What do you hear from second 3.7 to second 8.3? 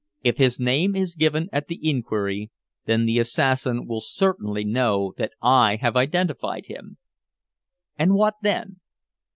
will certainly know that I have identified him." "And